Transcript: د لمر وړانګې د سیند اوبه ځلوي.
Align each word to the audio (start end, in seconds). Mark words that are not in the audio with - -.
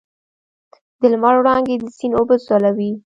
د 0.99 1.01
لمر 1.11 1.35
وړانګې 1.37 1.75
د 1.79 1.85
سیند 1.97 2.13
اوبه 2.17 2.35
ځلوي. 2.45 2.91